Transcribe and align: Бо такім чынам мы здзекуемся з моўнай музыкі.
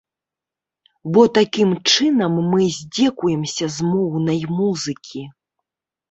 Бо 1.17 1.21
такім 1.37 1.73
чынам 1.91 2.37
мы 2.53 2.61
здзекуемся 2.77 3.65
з 3.75 3.91
моўнай 3.91 4.41
музыкі. 4.57 5.21